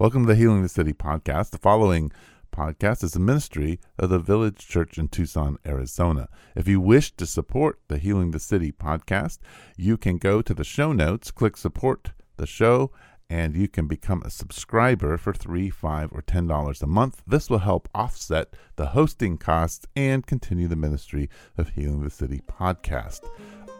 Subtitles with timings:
[0.00, 1.50] Welcome to the Healing the City podcast.
[1.50, 2.12] The following
[2.52, 6.28] podcast is a ministry of the Village Church in Tucson, Arizona.
[6.54, 9.40] If you wish to support the Healing the City podcast,
[9.76, 12.92] you can go to the show notes, click support the show,
[13.28, 17.20] and you can become a subscriber for three, five, or ten dollars a month.
[17.26, 22.40] This will help offset the hosting costs and continue the ministry of Healing the City
[22.46, 23.28] podcast.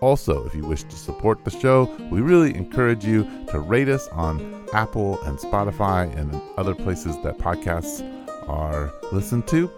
[0.00, 4.06] Also, if you wish to support the show, we really encourage you to rate us
[4.08, 8.02] on Apple and Spotify and other places that podcasts
[8.48, 9.70] are listened to,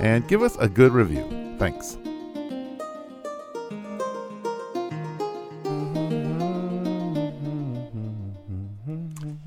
[0.00, 1.24] and give us a good review.
[1.58, 1.96] Thanks.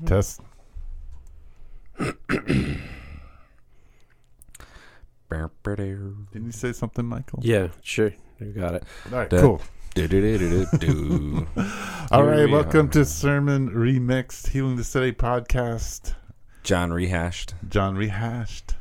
[0.06, 0.40] Test.
[5.30, 7.40] Didn't you say something, Michael?
[7.42, 8.12] Yeah, sure.
[8.40, 8.84] You got it.
[9.12, 9.60] All right, That- cool.
[9.96, 10.02] All
[12.26, 12.90] we welcome are.
[12.90, 16.14] to Sermon Remixed, Healing the City podcast.
[16.64, 18.74] John rehashed John rehashed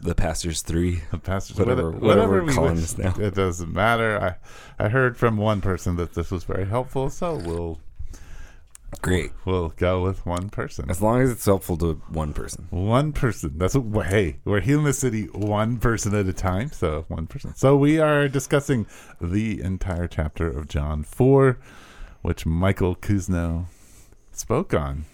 [0.00, 1.00] the pastors three.
[1.10, 2.92] the pastors, Whatever- whatever whatever we're we calling wish.
[2.92, 3.14] this now.
[3.18, 4.38] It doesn't matter.
[4.78, 7.80] I I heard from one person that this was very helpful, so we'll
[9.02, 9.32] Great.
[9.44, 10.90] we'll go with one person.
[10.90, 12.66] As long as it's helpful to one person.
[12.70, 13.52] One person.
[13.58, 14.06] That's what.
[14.06, 16.70] Hey, we're healing the city one person at a time.
[16.72, 17.54] So one person.
[17.56, 18.86] So we are discussing
[19.20, 21.58] the entire chapter of John four,
[22.22, 23.66] which Michael Cousineau
[24.32, 25.04] spoke on.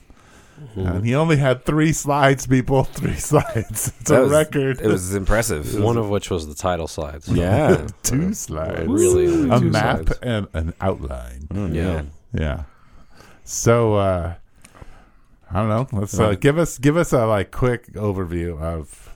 [0.77, 2.85] And he only had three slides, people.
[2.95, 3.89] Three slides.
[4.01, 4.81] It's That a was- record.
[4.81, 5.81] It was impressive.
[5.83, 7.27] One of which was the title slides.
[7.29, 7.89] yeah.
[8.05, 8.87] two slides.
[8.87, 10.19] Really, only a map slides.
[10.23, 11.49] and an outline.
[11.49, 12.03] Mm, Yeah.
[12.33, 12.63] Yeah.
[13.45, 14.35] So uh
[15.51, 15.87] I don't know.
[15.93, 19.15] Let's uh, give us give us a like quick overview of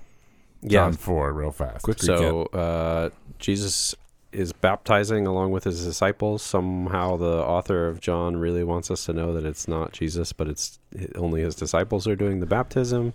[0.60, 0.80] Yeah.
[0.80, 1.84] John four real fast.
[1.84, 3.94] Quick So uh, Jesus
[4.32, 6.42] is baptizing along with his disciples.
[6.42, 10.46] Somehow, the author of John really wants us to know that it's not Jesus, but
[10.46, 10.78] it's
[11.14, 13.14] only his disciples are doing the baptism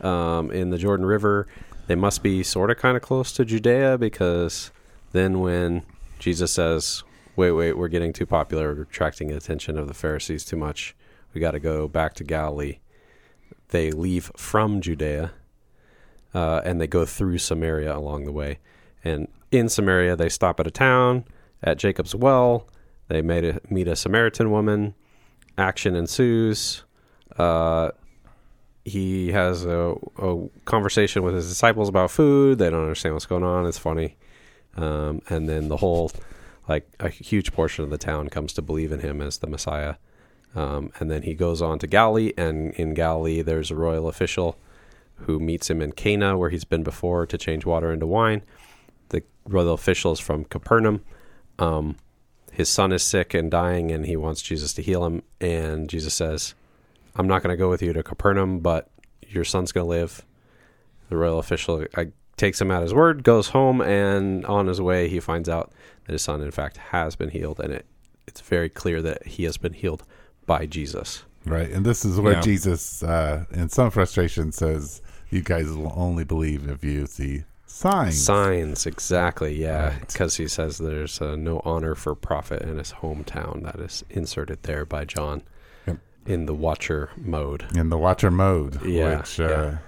[0.00, 1.46] um, in the Jordan River.
[1.86, 4.72] They must be sort of kind of close to Judea because
[5.12, 5.82] then when
[6.18, 7.04] Jesus says,
[7.36, 10.94] "Wait, wait, we're getting too popular, we're attracting the attention of the Pharisees too much.
[11.34, 12.78] We got to go back to Galilee."
[13.68, 15.32] They leave from Judea
[16.34, 18.58] uh, and they go through Samaria along the way.
[19.04, 21.24] And in Samaria, they stop at a town
[21.62, 22.68] at Jacob's well.
[23.08, 24.94] They a, meet a Samaritan woman.
[25.58, 26.84] Action ensues.
[27.38, 27.90] Uh,
[28.84, 32.58] he has a, a conversation with his disciples about food.
[32.58, 33.66] They don't understand what's going on.
[33.66, 34.16] It's funny.
[34.76, 36.10] Um, and then the whole,
[36.68, 39.96] like, a huge portion of the town comes to believe in him as the Messiah.
[40.54, 44.58] Um, and then he goes on to Galilee, and in Galilee, there's a royal official
[45.16, 48.42] who meets him in Cana, where he's been before, to change water into wine.
[49.08, 51.02] The royal official is from Capernaum.
[51.58, 51.96] Um,
[52.50, 55.22] his son is sick and dying, and he wants Jesus to heal him.
[55.40, 56.54] And Jesus says,
[57.16, 58.90] I'm not going to go with you to Capernaum, but
[59.26, 60.24] your son's going to live.
[61.08, 62.08] The royal official I,
[62.42, 65.72] takes him at his word, goes home, and on his way, he finds out
[66.06, 67.60] that his son, in fact, has been healed.
[67.60, 67.86] And it,
[68.26, 70.02] it's very clear that he has been healed
[70.46, 71.22] by Jesus.
[71.46, 71.70] Right.
[71.70, 72.40] And this is where Yeah.
[72.40, 78.22] Jesus uh in some frustration says, You guys will only believe if you see signs.
[78.24, 79.88] Signs, exactly, yeah.
[79.90, 80.06] Right.
[80.08, 83.62] Because he says there's uh, no honor for prophet in his hometown.
[83.64, 85.42] That is inserted there by John
[85.86, 85.98] Yep.
[86.26, 87.62] in the watcher mode.
[87.80, 89.78] in the watcher mode, Yeah, which uh yeah.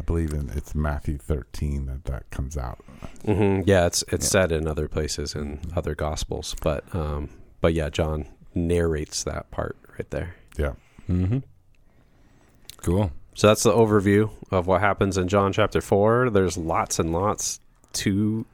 [0.00, 2.78] I believe in it's Matthew thirteen that that comes out.
[3.24, 4.30] hmm Yeah, it's it's Yeah.
[4.42, 7.28] said in other places in other gospels, but um,
[7.60, 10.34] but yeah, John narrates that part right there.
[10.58, 10.72] Yeah.
[11.08, 11.38] Mm-hmm.
[12.78, 13.12] Cool.
[13.34, 16.30] So that's the overview of what happens in John chapter four.
[16.30, 17.60] There's lots and lots
[17.94, 18.44] to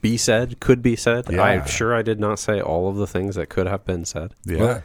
[0.00, 1.26] be said, could be said.
[1.30, 1.42] Yeah.
[1.42, 4.34] I'm sure I did not say all of the things that could have been said.
[4.44, 4.58] Yeah.
[4.58, 4.84] Well,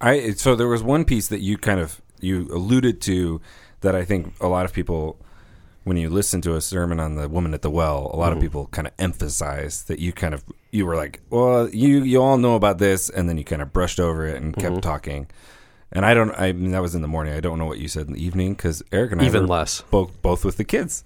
[0.00, 3.40] I so there was one piece that you kind of you alluded to
[3.80, 5.18] that I think a lot of people
[5.88, 8.38] when you listen to a sermon on the woman at the well, a lot of
[8.38, 8.42] Mhm.
[8.42, 12.36] people kind of emphasize that you kind of you were like, well, you you all
[12.38, 14.82] know about this, and then you kind of brushed over it and kept Mhm.
[14.82, 15.26] talking.
[15.90, 16.30] And I don't.
[16.38, 17.32] I mean, that was in the morning.
[17.32, 19.82] I don't know what you said in the evening because Eric and I Even less.
[19.90, 21.02] both both with the kids.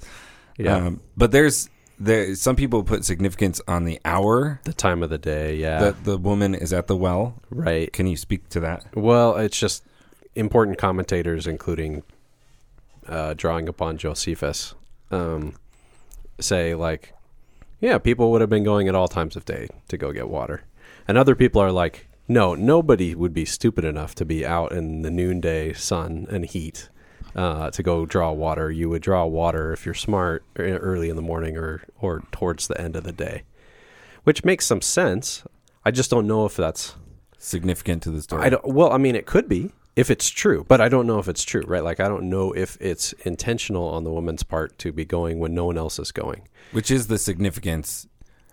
[0.58, 0.76] Yeah.
[0.76, 1.68] Um, but there's
[2.00, 5.78] there some people put significance on the hour the time of the day, yeah.
[5.78, 7.34] that the woman is at the well.
[7.50, 7.92] right.
[7.92, 8.84] Can you speak to that?
[8.96, 9.84] Well, it's just
[10.34, 12.02] important commentators, including
[13.06, 14.74] uh, drawing upon Josephus,
[15.10, 15.54] um,
[16.40, 17.14] say like,
[17.80, 20.64] yeah, people would have been going at all times of day to go get water,
[21.08, 25.02] and other people are like, no, nobody would be stupid enough to be out in
[25.02, 26.88] the noonday sun and heat
[27.34, 28.70] uh, to go draw water.
[28.70, 32.80] You would draw water if you're smart early in the morning or or towards the
[32.80, 33.42] end of the day,
[34.24, 35.44] which makes some sense.
[35.84, 36.94] I just don't know if that's
[37.42, 38.44] Significant to the story.
[38.44, 38.64] I don't.
[38.64, 39.72] Well, I mean, it could be.
[39.96, 41.84] If it's true, but I don't know if it's true, right?
[41.84, 45.54] Like I don't know if it's intentional on the woman's part to be going when
[45.54, 46.48] no one else is going.
[46.72, 48.06] Which is the significance.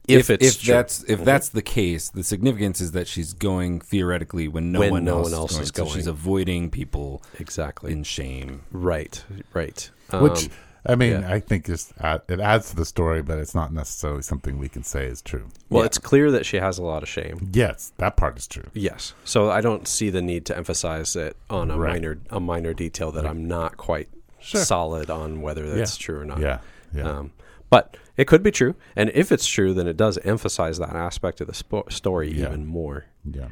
[0.07, 0.73] If it's if true.
[0.73, 4.91] that's if that's the case, the significance is that she's going theoretically when no When
[4.91, 5.89] one no else, one else is, is going.
[5.89, 7.91] So she's avoiding people Exactly.
[7.91, 8.63] in shame.
[8.71, 9.23] right.
[9.53, 9.89] Right.
[10.13, 10.49] Which Um,
[10.85, 11.33] I mean, yeah.
[11.33, 14.69] I think just add, it adds to the story, but it's not necessarily something we
[14.69, 15.47] can say is true.
[15.69, 15.87] well, yeah.
[15.87, 17.49] it's clear that she has a lot of shame.
[17.53, 18.63] Yes, that part is true.
[18.73, 19.13] Yes.
[19.25, 21.93] So I don't see the need to emphasize it on a Right.
[21.93, 24.07] minor a minor detail that I'm not quite
[24.39, 24.61] Sure.
[24.61, 26.39] solid on whether that's true or not.
[26.39, 26.59] Yeah,
[26.93, 27.31] yeah, Um,
[27.69, 31.41] but it could be true, and if it's true, then it does emphasize that aspect
[31.41, 32.47] of the spo- story Yeah.
[32.47, 33.05] even more.
[33.29, 33.49] yeah.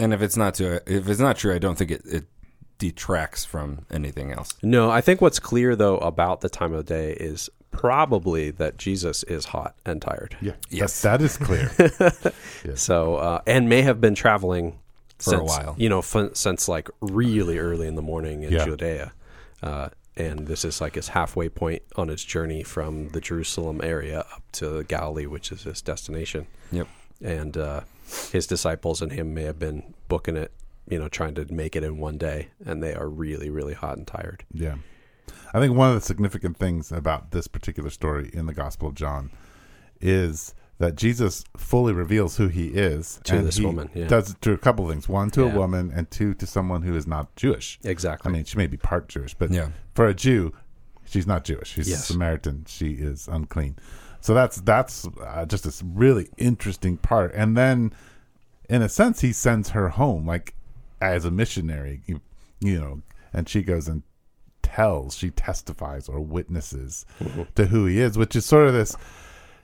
[0.00, 2.24] And if it's not true, if it's not true, I don't think it, it
[2.78, 4.54] detracts from anything else.
[4.62, 8.76] No, I think what's clear though about the time of the day is probably that
[8.78, 10.36] Jesus is hot and tired.
[10.40, 11.02] Yeah, Yes.
[11.02, 11.70] that, that is clear.
[12.76, 14.78] So uh, and may have been traveling
[15.18, 15.74] For a while.
[15.78, 18.64] You know, fin- since like really early in the morning in Yeah.
[18.64, 19.12] Judea.
[19.62, 24.20] Uh, and this is like his halfway point on his journey from the Jerusalem area
[24.20, 26.46] up to Galilee, which is his destination.
[26.72, 26.88] Yep.
[27.22, 27.80] And uh,
[28.32, 30.52] his disciples and him may have been booking it,
[30.90, 33.96] you know, trying to make it in one day, and they are really, really hot
[33.98, 34.44] and tired.
[34.52, 34.76] Yeah.
[35.52, 38.94] I think one of the significant things about this particular story in the Gospel of
[38.94, 39.30] John
[40.00, 44.06] is that Jesus fully reveals who he is To and this he woman, yeah.
[44.06, 45.08] Does it to a couple of things.
[45.08, 45.52] One to Yeah.
[45.52, 47.80] a woman and two to someone who is not Jewish.
[47.82, 48.30] Exactly.
[48.30, 49.70] I mean, she may be part Jewish, but Yeah.
[49.94, 50.52] for a Jew,
[51.04, 51.68] she's not Jewish.
[51.72, 52.06] She's Yes.
[52.06, 52.64] Samaritan.
[52.68, 53.76] She is unclean.
[54.20, 57.32] So that's that's uh, just this really interesting part.
[57.34, 57.92] And then,
[58.68, 60.54] in a sense, he sends her home like
[61.00, 62.20] as a missionary, you,
[62.60, 63.02] you know,
[63.32, 64.02] and she goes and
[64.62, 67.06] tells, she testifies or witnesses
[67.54, 68.96] to who he is, which is sort of this.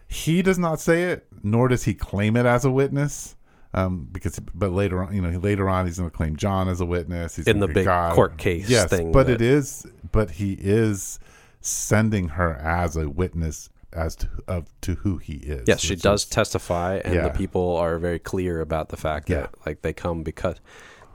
[0.07, 3.37] He does not say it, nor does he claim it as a witness.
[3.73, 6.81] Um, because, but later on, you know, later on, he's going to claim John as
[6.81, 7.35] a witness.
[7.35, 8.15] He's In the big God.
[8.15, 11.19] court case yes, thing But that- it is, but he is
[11.61, 15.65] sending her as a witness as to of to who he is.
[15.67, 17.29] Yes, she does is- testify, and Yeah.
[17.29, 19.43] the people are very clear about the fact Yeah.
[19.43, 20.57] that like they come because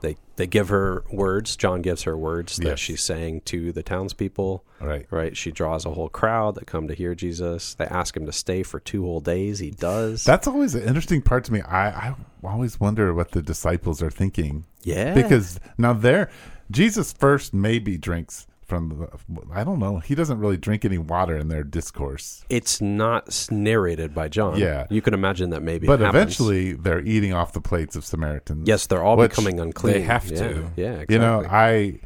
[0.00, 1.56] they they give her words.
[1.56, 2.78] John gives her words that Yes.
[2.78, 4.64] she's saying to the townspeople.
[4.80, 5.06] right.
[5.10, 7.74] Right, she draws a whole crowd that come to hear Jesus.
[7.74, 9.58] They ask him to stay for two whole days.
[9.58, 10.24] He does.
[10.24, 11.60] That's always an interesting part to me.
[11.62, 16.30] I, I always wonder what the disciples are thinking yeah, because now there,
[16.70, 19.08] Jesus first maybe drinks from the.
[19.52, 19.98] I don't know.
[19.98, 24.56] He doesn't really drink any water in their discourse, it's not narrated by John.
[24.58, 24.86] Yeah.
[24.88, 25.86] you can imagine that maybe.
[25.86, 28.66] but eventually they're eating off the plates of Samaritans.
[28.66, 29.94] yes, they're all becoming unclean.
[29.94, 30.72] they have Yeah, to.
[30.76, 31.14] Yeah, exactly.
[31.16, 32.00] You know, I,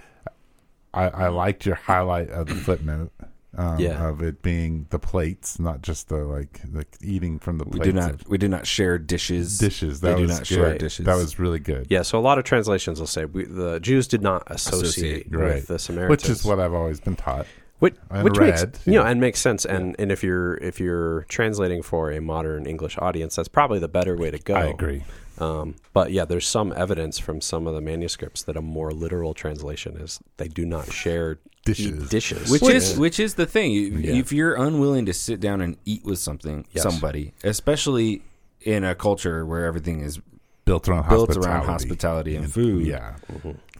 [0.92, 3.12] I I liked your highlight of the footnote.
[3.56, 4.08] Um, Yeah.
[4.08, 7.92] of it being the plates, not just the like the eating from the Plates We
[7.92, 9.58] do not of we do not share dishes.
[9.58, 10.00] dishes.
[10.00, 10.46] They That do was not good.
[10.46, 11.06] share dishes.
[11.06, 11.86] That was really good.
[11.90, 12.02] yeah.
[12.02, 15.54] So a lot of translations will say we, the Jews did not associate, Associate, right.
[15.56, 17.46] with the Samaritans, Which is what I've always been taught.
[17.80, 20.78] which, and which makes read, you know and makes sense and and if you're if
[20.80, 24.66] you're translating for a modern english audience that's probably the better way to go I
[24.66, 25.02] agree.
[25.38, 29.34] um, but yeah there's some evidence from some of the manuscripts that a more literal
[29.34, 31.86] translation is they do not share Dishes.
[32.04, 32.70] eat dishes which Yeah.
[32.72, 33.72] is which is the thing.
[33.72, 34.12] Yeah.
[34.14, 36.82] If you're unwilling to sit down and eat with something, Yes.
[36.82, 38.22] somebody, especially
[38.60, 40.20] in a culture where everything is
[40.66, 41.48] Built around built hospitality.
[41.50, 43.16] around hospitality and food, Yeah.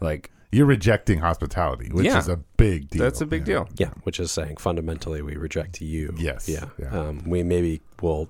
[0.01, 2.19] like You're rejecting hospitality, which Yeah.
[2.19, 3.03] is a big deal.
[3.03, 3.65] that's a big Yeah.
[3.65, 3.69] deal.
[3.77, 6.49] yeah which is saying fundamentally we reject you Yes.
[6.49, 6.89] yeah, Yeah.
[6.99, 8.29] Um, we maybe will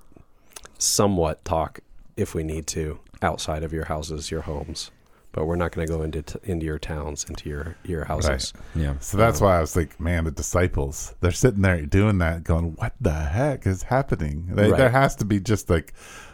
[0.79, 1.81] somewhat talk
[2.17, 4.91] if we need to outside of your houses your homes
[5.35, 8.53] but we're not going to go into t- into your towns into your your houses
[8.75, 12.45] Yeah, So that's why I was like, man, the disciples, they're sitting there doing that,
[12.45, 14.47] going, what the heck is happening?
[14.55, 14.79] They, Right.
[14.79, 15.93] There has to be just like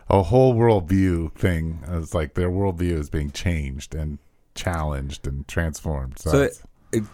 [0.09, 1.83] a whole worldview thing.
[1.89, 4.19] It's like their worldview is being changed and
[4.55, 6.19] challenged and transformed.
[6.19, 7.05] So, So it's- it,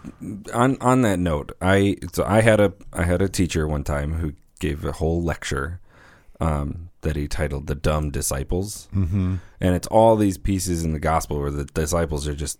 [0.53, 4.13] on on that note, I so I had a I had a teacher one time
[4.15, 5.79] who gave a whole lecture
[6.41, 9.39] um, that he titled "The Dumb Disciples," Mhm.
[9.61, 12.59] and it's all these pieces in the gospel where the disciples are just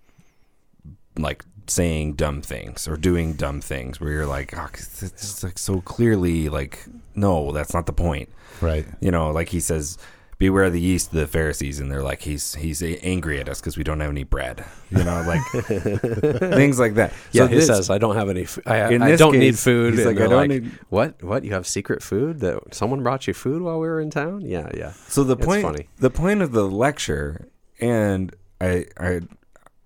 [1.18, 5.58] like saying dumb things or doing dumb things, where you're like, oh, it's it's like
[5.60, 6.86] so clearly like,
[7.16, 8.30] no, that's not the point.
[8.62, 8.86] right.
[9.02, 9.98] You know, like he says.
[10.40, 13.76] Beware the yeast of the Pharisees, and they're like he's he's angry at us because
[13.76, 15.42] we don't have any bread, you know, like
[15.82, 17.12] things like that.
[17.32, 18.44] Yeah, So he this- says, "I don't have any.
[18.44, 21.24] F- I, I don't need food." he's like, "I don't like, need- What?
[21.24, 21.44] What?
[21.44, 22.40] You have secret food?
[22.42, 24.42] That someone brought you food while we were in town?
[24.42, 24.92] Yeah, yeah.
[25.08, 25.90] So the It's point, funny.
[25.98, 27.50] the point of the lecture,
[27.82, 29.22] and I, I,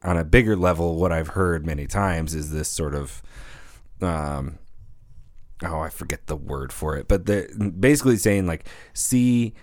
[0.03, 3.21] on a bigger level, what I've heard many times is this sort of,
[4.01, 4.57] um,
[5.63, 7.47] oh, I forget the word for it, but they're
[7.79, 9.53] basically saying like, see,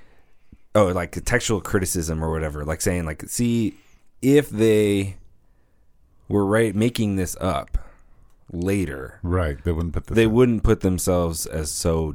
[0.78, 3.74] oh, like textual criticism or whatever, like saying like, see
[4.22, 5.16] if they
[6.28, 7.78] were right making this up
[8.52, 9.62] later, Right.
[9.64, 10.32] They wouldn't put this they in.
[10.32, 12.14] wouldn't put themselves as so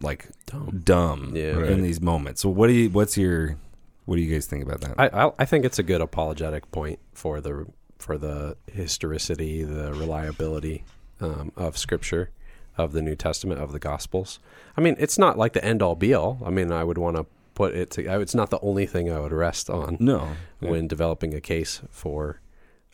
[0.00, 0.80] like Dumb.
[0.84, 1.52] dumb Yeah.
[1.52, 1.70] Right.
[1.72, 2.40] in these moments.
[2.42, 3.56] So what do you what's your
[4.06, 4.94] what do you guys think about that?
[4.98, 7.66] I, I I think it's a good apologetic point for the
[7.98, 10.84] for the historicity, the reliability
[11.20, 12.30] um, of Scripture,
[12.76, 14.40] of the New Testament, of the Gospels.
[14.76, 16.38] I mean, it's not like the end all be all.
[16.44, 18.20] I mean, I would want to put it to.
[18.20, 20.28] It's not the only thing I would rest on no.
[20.60, 22.40] when developing a case for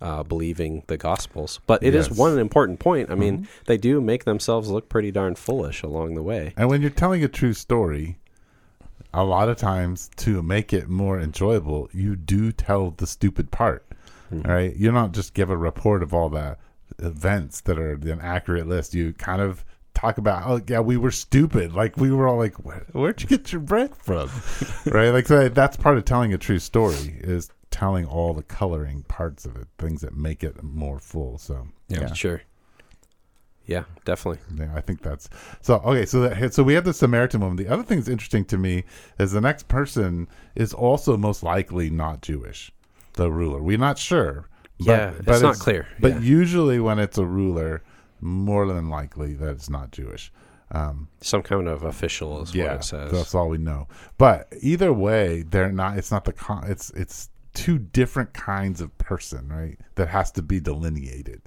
[0.02, 1.60] uh, believing the Gospels.
[1.66, 2.16] But it is Yes.
[2.18, 3.10] one important point.
[3.10, 3.46] I mean, Mhm.
[3.66, 6.54] they do make themselves look pretty darn foolish along the way.
[6.56, 8.16] And when you're telling a true story,
[9.12, 13.84] a lot of times to make it more enjoyable, you do tell the stupid part.
[14.32, 14.46] Mhm.
[14.48, 14.74] All right.
[14.74, 16.56] You don't just give a report of all the
[16.98, 18.94] events that are an accurate list.
[18.94, 19.64] You kind of
[20.00, 21.74] talk about, oh, yeah, we were stupid.
[21.74, 24.30] Like, we were all like, Where, where'd you get your bread from?
[24.86, 25.10] right.
[25.10, 29.44] Like, so that's part of telling a true story is telling all the coloring parts
[29.44, 31.38] of it, things that make it more full.
[31.38, 32.00] So, Yeah.
[32.02, 32.12] yeah.
[32.14, 32.42] Sure.
[33.66, 34.40] Yeah, definitely.
[34.58, 35.28] Yeah, I think that's
[35.60, 35.76] so.
[35.84, 37.56] Okay, so that, so we have the Samaritan woman.
[37.56, 38.82] The other thing that's interesting to me
[39.20, 40.26] is the next person
[40.56, 42.72] is also most likely not Jewish,
[43.12, 43.62] the ruler.
[43.62, 44.48] We're not sure.
[44.80, 45.86] but- yeah, but it's not clear.
[46.00, 46.20] But yeah.
[46.20, 47.82] usually, when it's a ruler,
[48.20, 50.32] more than likely that it's not Jewish.
[50.72, 53.10] Um, some kind of official is yeah, what it says.
[53.12, 53.88] that's all we know.
[54.18, 55.98] But either way, they're not.
[55.98, 56.32] It's not the.
[56.32, 59.78] Con, it's it's two different kinds of person, right?
[59.96, 61.42] That has to be delineated.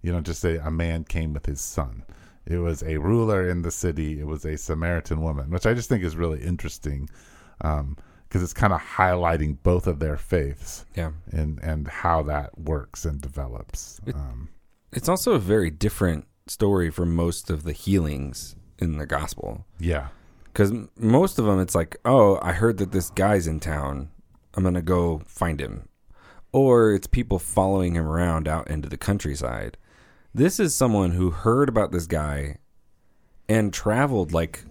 [0.00, 2.04] You don't just say a man came with his son.
[2.46, 4.18] It was a ruler in the city.
[4.18, 7.08] It was a Samaritan woman, which I just think is really interesting
[7.58, 11.12] because it's kind of highlighting both of their faiths Yeah.
[11.30, 14.00] and and how that works and develops.
[14.14, 14.48] Um,
[14.92, 19.64] It's also a very different story from most of the healings in the gospel.
[19.78, 20.08] yeah,
[20.44, 24.10] Because most of them, it's like, oh, I heard that this guy's in town.
[24.54, 25.88] I'm going to go find him.
[26.52, 29.78] Or it's people following him around out into the countryside.
[30.34, 32.58] This is someone who heard about this guy
[33.48, 34.64] and traveled like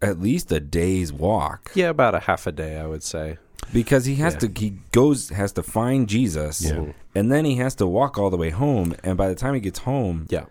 [0.00, 3.38] at least a day's walk yeah, about a half a day, I would say.
[3.72, 4.40] Because he has Yeah.
[4.48, 6.92] to he goes has to find Jesus Yeah.
[7.14, 9.60] and then he has to walk all the way home and by the time he
[9.60, 10.44] gets home Yeah,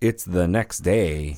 [0.00, 1.36] it's the next day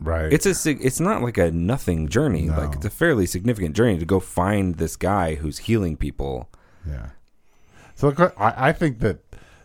[0.00, 0.32] right.
[0.32, 2.42] It's a it's not like a nothing journey.
[2.46, 2.56] No.
[2.58, 6.48] Like it's a fairly significant journey to go find this guy who's healing people.
[6.86, 7.10] Yeah.
[7.94, 9.18] So I, I think that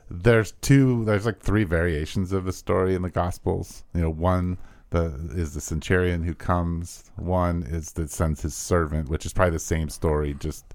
[0.09, 3.83] there's two, there's like three variations of the story in the Gospels.
[3.93, 4.57] You know, one
[4.89, 7.11] the is the centurion who comes.
[7.17, 10.65] One is that sends his servant, which is probably the same story, just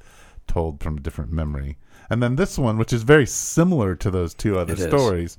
[0.47, 1.79] told from a different memory.
[2.09, 4.87] And then this one, which is very similar to those two other It is.
[4.87, 5.39] stories.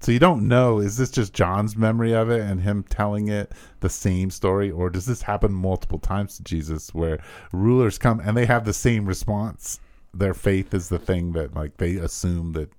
[0.00, 3.52] So you don't know is this just John's memory of it and him telling it
[3.80, 7.22] the same story, or does this happen multiple times to Jesus where
[7.52, 9.80] rulers come and they have the same response?
[10.12, 12.70] Their faith is the thing that like they assume that.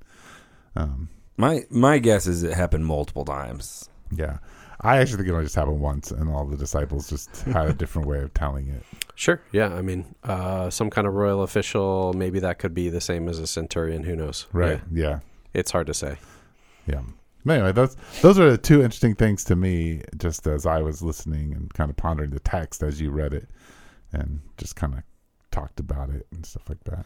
[0.76, 3.90] Um, My my guess is it happened multiple times.
[4.16, 4.38] Yeah,
[4.82, 7.74] I actually think it only just happened once, and all the disciples just had a
[7.74, 8.84] different way of telling it.
[9.16, 9.42] sure.
[9.52, 12.14] Yeah, I mean, uh, some kind of royal official.
[12.14, 14.04] Maybe that could be the same as a centurion.
[14.04, 14.48] Who knows?
[14.52, 14.82] Right?
[14.92, 15.20] Yeah, Yeah,
[15.54, 16.18] it's hard to say.
[16.88, 17.02] yeah.
[17.48, 20.02] But anyway, those those are the two interesting things to me.
[20.18, 23.48] Just as I was listening and kind of pondering the text as you read it,
[24.12, 25.04] and just kind of
[25.52, 27.06] talked about it and stuff like that.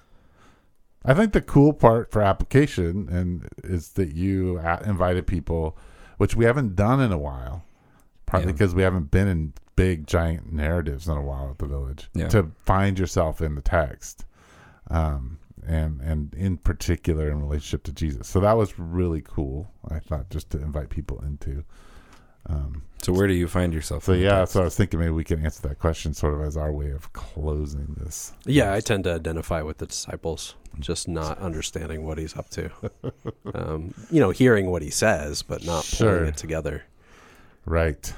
[1.05, 5.77] I think the cool part for application and is that you invited people,
[6.19, 7.63] which we haven't done in a while,
[8.27, 8.53] partly Yeah.
[8.53, 12.09] because we haven't been in big giant narratives in a while at the village.
[12.13, 12.27] Yeah.
[12.27, 14.25] To find yourself in the text,
[14.91, 18.27] um, and and in particular in relationship to Jesus.
[18.27, 19.71] So that was really cool.
[19.89, 21.63] I thought just to invite people into.
[22.45, 24.03] Um, So where do you find yourself?
[24.03, 26.57] so yeah, so I was thinking maybe we can answer that question sort of as
[26.57, 28.33] our way of closing this.
[28.45, 32.69] Yeah, I tend to identify with the disciples, just not understanding what he's up to.
[33.53, 36.15] Um, you know, hearing what he says, but not Sure.
[36.17, 36.83] pulling it together,
[37.65, 38.13] Right.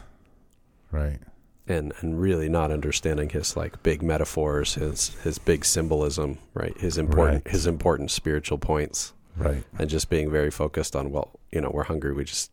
[0.91, 1.19] Right.
[1.67, 6.77] and and really not understanding his like big metaphors, his his big symbolism, right?
[6.79, 7.51] His important Right.
[7.51, 9.63] his important spiritual points, Right.
[9.77, 12.51] and just being very focused on well, you know, we're hungry, we just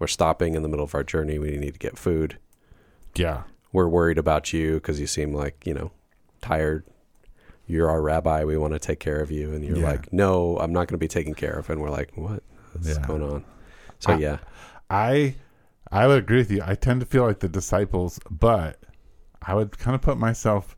[0.00, 2.38] we're stopping in the middle of our journey, we need to get food.
[3.14, 3.44] Yeah.
[3.72, 5.92] We're worried about you because you seem like you know
[6.40, 6.84] tired.
[7.68, 8.42] You're our rabbi.
[8.42, 9.84] We want to take care of you, and you're Yeah.
[9.90, 12.42] like, "No, I'm not going to be taken care of." And we're like, What's
[12.82, 13.06] Yeah.
[13.06, 13.44] going on?"
[14.00, 14.38] So I- yeah,
[14.90, 15.36] I
[15.92, 16.62] I would agree with you.
[16.64, 18.78] I tend to feel like the disciples, but
[19.42, 20.76] I would kind of put myself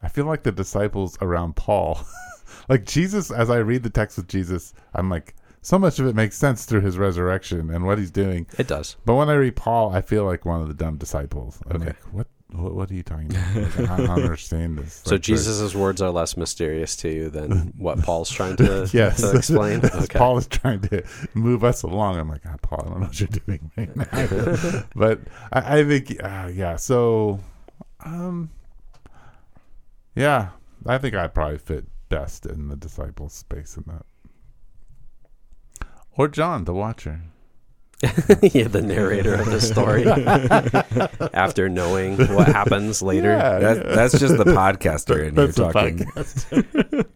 [0.00, 2.00] I feel like the disciples around Paul.
[2.68, 6.14] like Jesus as I read the text with Jesus, I'm like so much of it
[6.14, 8.46] makes sense through his resurrection and what he's doing.
[8.58, 8.96] it does.
[9.04, 11.60] But when I read Paul, I feel like one of the dumb disciples.
[11.68, 11.86] I'm Okay.
[11.86, 13.54] like, what what, what are you talking about?
[13.56, 15.02] Like, I don't understand this.
[15.04, 19.20] So Like, Jesus' words are less mysterious to you than what Paul's trying to, Yes.
[19.20, 19.84] to explain.
[19.84, 20.18] Okay.
[20.18, 22.16] Paul is trying to move us along.
[22.18, 24.84] I'm like, ah, Paul, I don't know what you're doing right now.
[24.96, 25.20] but
[25.52, 26.76] I, I think, uh, yeah.
[26.76, 27.40] So,
[28.02, 28.48] um,
[30.14, 30.48] yeah,
[30.86, 34.06] I think I probably fit best in the disciples space in that.
[36.18, 37.22] Or John, the watcher.
[38.02, 40.06] yeah, the narrator of the story.
[41.34, 43.30] After knowing what happens later.
[43.30, 43.94] Yeah, That, yeah.
[43.94, 45.98] That's just the podcaster in here That's the talking.
[45.98, 47.06] podcast.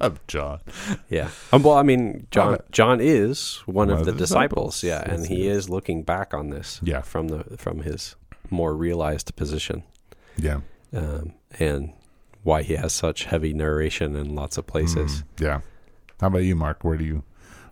[0.00, 0.60] of John.
[1.08, 1.30] Yeah.
[1.52, 4.80] Um, well, I mean, John John is one, of, the, disciples.
[4.80, 4.84] disciples.
[4.84, 6.80] Yeah, and he he is looking back on this.
[6.82, 7.00] Yeah.
[7.00, 8.14] From the from his
[8.50, 9.82] more realized position,
[10.36, 10.60] Yeah.
[10.94, 11.92] um, and
[12.42, 15.22] why he has such heavy narration in lots of places.
[15.36, 15.60] Mm, yeah.
[16.20, 16.84] How about you, Mark?
[16.84, 17.24] Where do you,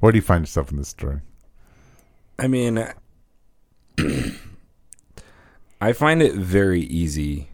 [0.02, 1.20] where do you find yourself in this story?
[2.36, 2.84] I mean,
[5.80, 7.50] I find it very easy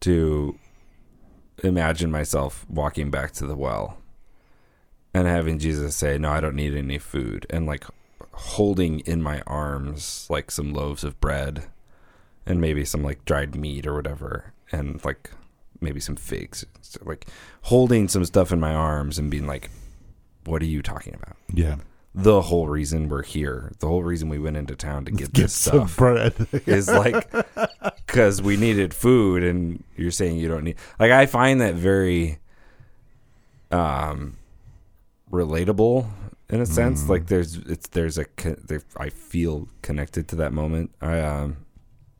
[0.00, 0.58] to
[1.64, 3.96] imagine myself walking back to the well
[5.14, 7.46] and having Jesus say, No, I don't need any food.
[7.48, 7.86] And like
[8.32, 11.64] holding in my arms like some loaves of bread
[12.44, 14.52] and maybe some like dried meat or whatever.
[14.70, 15.30] And like
[15.80, 16.66] maybe some figs.
[16.82, 17.26] So, like
[17.62, 19.70] holding some stuff in my arms and being like,
[20.44, 21.36] What are you talking about?
[21.52, 21.76] Yeah.
[22.14, 25.42] the whole reason we're here, the whole reason we went into town to get, Get
[25.44, 26.34] this stuff bread.
[26.66, 27.30] is like
[28.06, 30.76] because we needed food, and you're saying you don't need.
[31.00, 32.38] Like I find that very
[33.70, 34.36] um
[35.30, 36.08] relatable
[36.50, 37.04] in a sense.
[37.04, 37.08] Mm.
[37.08, 38.26] Like there's it's there's a
[38.66, 40.90] there, I feel connected to that moment.
[41.00, 41.58] I um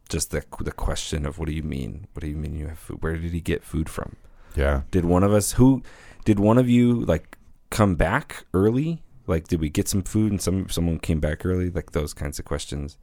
[0.08, 2.06] just the the question of what do you mean?
[2.14, 3.02] What do you mean you have food?
[3.02, 4.16] Where did he get food from?
[4.54, 4.82] yeah.
[4.90, 5.82] Did one of us who
[6.24, 7.36] did one of you like
[7.72, 9.02] come back early?
[9.26, 11.70] Like did we get some food and some someone came back early?
[11.70, 12.98] Like those kinds of questions.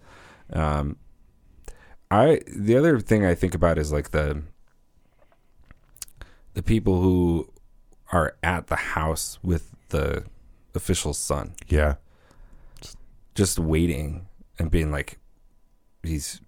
[0.54, 0.96] Um
[2.12, 4.44] I the other thing I think about is like the
[6.54, 7.52] the people who
[8.12, 10.24] are at the house with the
[10.76, 11.96] official's son Yeah.
[13.36, 15.20] just waiting and being like
[16.04, 16.42] he's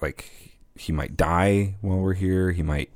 [0.00, 0.30] like
[0.74, 2.90] he might die while we're here he might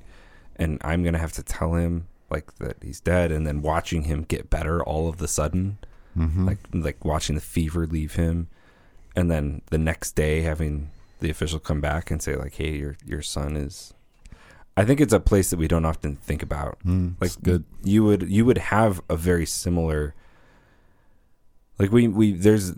[0.57, 4.23] and i'm gonna have to tell him like that he's dead and then watching him
[4.25, 5.79] get better all of the sudden
[6.19, 6.47] Mm-hmm.
[6.47, 8.49] like like watching the fever leave him
[9.17, 10.91] and then the next day having
[11.21, 13.95] the official come back and say like hey your your son is
[14.77, 17.65] i think it's a place that we don't often think about mm, like good.
[17.83, 20.15] you would you would have a very similar
[21.79, 22.75] like we we there's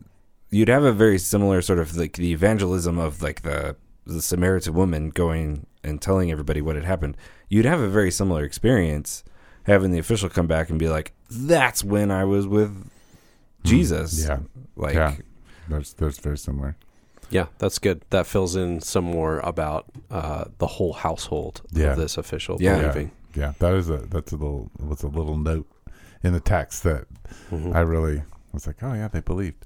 [0.50, 3.74] you'd have a very similar sort of like the evangelism of like the
[4.06, 7.16] the Samaritan woman going and telling everybody what had happened
[7.48, 9.24] you'd have a very similar experience
[9.64, 12.88] having the official come back and be like that's when I was with
[13.64, 14.38] Jesus Mm, Yeah.
[14.76, 15.14] like Yeah.
[15.68, 16.76] that's there's very similar.
[17.30, 18.02] Yeah, that's good.
[18.10, 21.92] That fills in some more about uh, the whole household Yeah.
[21.92, 22.78] of this official Yeah.
[22.80, 23.10] believing.
[23.34, 23.54] Yeah.
[23.58, 25.66] That is a that's a little was a little note
[26.22, 27.06] in the text that
[27.50, 27.74] Mhm.
[27.74, 28.22] I really
[28.52, 29.64] was like, oh yeah, they believed.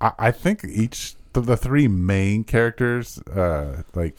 [0.00, 4.16] I, I think each the, the three main characters, uh, like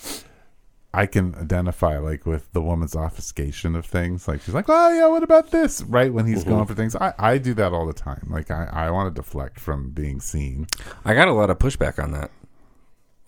[0.94, 4.28] I can identify like with the woman's obfuscation of things.
[4.28, 5.82] Like she's like, oh yeah, what about this?
[5.84, 6.50] Right when he's Mhm.
[6.50, 8.28] going for things, I I do that all the time.
[8.30, 10.68] Like I I want to deflect from being seen.
[11.06, 12.32] I got a lot of pushback on that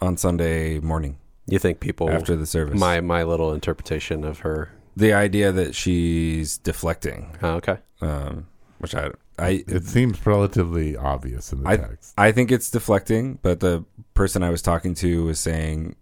[0.01, 4.69] on Sunday morning You think people after the service my my little interpretation of her?
[4.95, 8.47] the idea that she's deflecting Oh, okay, um,
[8.79, 12.13] which I I It seems relatively obvious in the I- text.
[12.17, 15.95] I think it's deflecting, but the person I was talking to was saying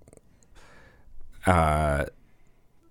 [1.46, 2.06] uh,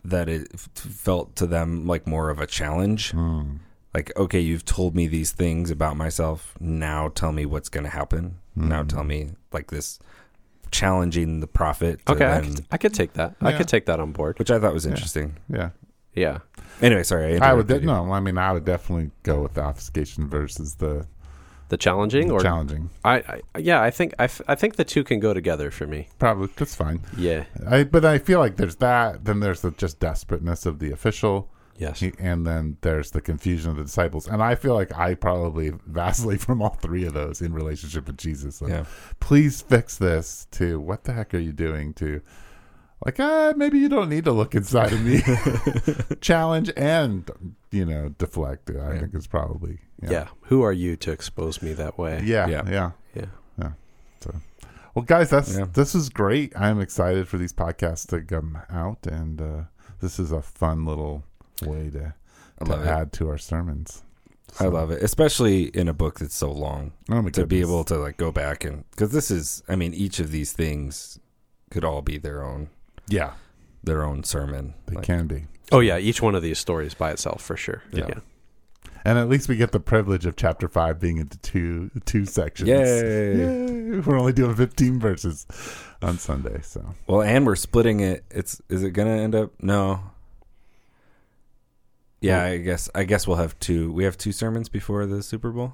[0.04, 3.10] that it f- felt to them like more of a challenge.
[3.12, 3.56] Hmm.
[3.94, 6.54] Like, okay, you've told me these things about myself.
[6.60, 8.36] Now tell me what's going to happen.
[8.54, 8.88] Now Mhm.
[8.88, 9.98] tell me like this
[10.70, 12.04] challenging the prophet.
[12.06, 13.34] to okay, I could, I could take that.
[13.40, 14.38] I could take that on board.
[14.38, 15.36] which I thought was interesting.
[15.48, 15.70] Yeah.
[16.14, 16.38] Yeah,
[16.82, 17.38] Anyway, sorry.
[17.40, 18.12] I would de- no.
[18.12, 21.06] I mean, I would definitely go with the obfuscation versus the
[21.70, 22.90] the challenging or challenging.
[23.04, 25.86] I, I yeah, I think I, f- I think the two can go together for
[25.86, 26.08] me.
[26.18, 27.00] Probably that's fine.
[27.16, 27.44] Yeah.
[27.66, 29.24] I but I feel like there's that.
[29.24, 32.00] Then there's the just desperateness of the official, Yes.
[32.00, 34.28] he- and then there's the confusion of the disciples.
[34.28, 38.18] And I feel like I probably vacillate from all three of those in relationship with
[38.18, 38.60] Jesus.
[38.60, 38.84] Like, Yeah.
[39.20, 40.46] please fix this.
[40.52, 41.94] To what the heck are you doing?
[41.94, 42.20] To
[43.06, 45.22] like, ah, maybe you don't need to look inside of me.
[46.20, 47.30] Challenge and
[47.70, 48.68] you know deflect.
[48.70, 49.00] I Right.
[49.00, 50.28] think it's probably yeah.
[50.42, 52.22] Who are you to expose me that way?
[52.24, 52.62] Yeah, Yeah.
[52.68, 53.70] yeah, Yeah.
[54.20, 54.34] So,
[54.94, 55.66] Well, guys, that's Yeah.
[55.72, 56.52] this is great.
[56.58, 59.62] I'm excited for these podcasts to come out, and uh,
[60.00, 61.22] this is a fun little
[61.62, 62.14] way to,
[62.58, 62.88] to love it.
[62.88, 64.02] add to our sermons.
[64.58, 66.92] I love it, especially in a book that's so long.
[67.08, 69.94] Oh my to be able to like go back and because this is i mean
[69.94, 71.20] each of these things
[71.70, 72.68] could all be their own
[73.08, 73.34] Yeah,
[73.84, 74.74] their own sermon.
[74.86, 75.44] they Like, can be.
[75.70, 77.84] Oh yeah, each one of these stories by itself for sure.
[77.92, 78.06] Yeah.
[78.08, 78.18] yeah.
[79.04, 82.68] And at least we get the privilege of chapter five being into two two sections.
[82.68, 83.36] Yay.
[83.36, 84.00] Yay.
[84.00, 85.46] We're only doing fifteen verses
[86.02, 88.24] on Sunday, so Well, and we're splitting it.
[88.30, 89.52] It's is it gonna end up?
[89.62, 90.00] No.
[92.20, 93.90] Yeah, I guess I guess we'll have two.
[93.92, 95.72] We have two sermons before the Super Bowl.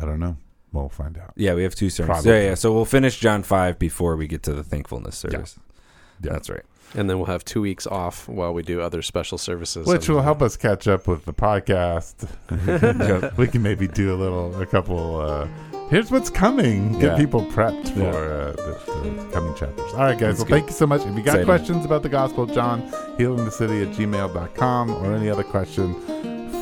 [0.00, 0.36] I don't know.
[0.72, 1.32] We'll find out.
[1.36, 2.22] Yeah, we have two sermons.
[2.22, 2.32] Probably.
[2.32, 2.54] Yeah, yeah.
[2.54, 5.58] So we'll finish John five before we get to the thankfulness service.
[6.20, 6.32] Yeah.
[6.32, 6.64] That's right.
[6.94, 9.86] And then we'll have two weeks off while we do other special services.
[9.86, 12.28] Which will help us catch up with the podcast.
[13.36, 15.20] we can maybe do a little, a couple.
[15.20, 15.46] Uh,
[15.90, 16.92] here's what's coming.
[16.98, 17.16] Get Yeah.
[17.18, 18.08] people prepped for Yeah.
[18.08, 19.92] uh, the, the coming chapters.
[19.92, 20.38] All right, guys.
[20.38, 20.54] That's well, good.
[20.54, 21.02] thank you so much.
[21.02, 21.44] If you got Exciting.
[21.46, 22.82] questions about the gospel of John,
[23.18, 25.94] healingthecity at gmail.com or any other question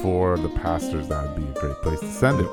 [0.03, 2.51] for the pastors, that would be a great place to send it.